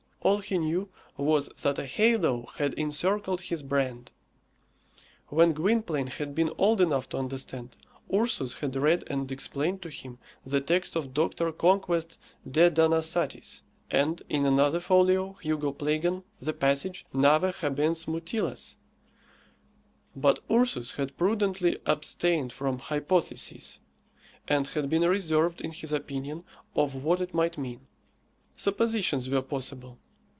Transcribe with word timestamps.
All 0.23 0.37
he 0.37 0.59
knew 0.59 0.87
was 1.17 1.49
that 1.63 1.79
a 1.79 1.87
halo 1.87 2.47
had 2.55 2.75
encircled 2.75 3.41
his 3.41 3.63
brand. 3.63 4.11
When 5.29 5.51
Gwynplaine 5.51 6.05
had 6.11 6.35
been 6.35 6.51
old 6.59 6.79
enough 6.79 7.09
to 7.09 7.17
understand, 7.17 7.75
Ursus 8.13 8.53
had 8.53 8.75
read 8.75 9.03
and 9.07 9.31
explained 9.31 9.81
to 9.81 9.89
him 9.89 10.19
the 10.43 10.61
text 10.61 10.95
of 10.95 11.15
Doctor 11.15 11.51
Conquest 11.51 12.19
de 12.49 12.69
Denasatis, 12.69 13.63
and 13.89 14.21
in 14.29 14.45
another 14.45 14.79
folio, 14.79 15.39
Hugo 15.41 15.71
Plagon, 15.73 16.21
the 16.39 16.53
passage, 16.53 17.03
Naves 17.11 17.57
habensmutilas; 17.61 18.75
but 20.15 20.37
Ursus 20.51 20.91
had 20.91 21.17
prudently 21.17 21.79
abstained 21.87 22.53
from 22.53 22.77
"hypotheses," 22.77 23.79
and 24.47 24.67
had 24.67 24.87
been 24.87 25.01
reserved 25.01 25.61
in 25.61 25.71
his 25.71 25.91
opinion 25.91 26.43
of 26.75 27.03
what 27.03 27.21
it 27.21 27.33
might 27.33 27.57
mean. 27.57 27.87
Suppositions 28.55 29.27
were 29.27 29.41
possible. 29.41 29.97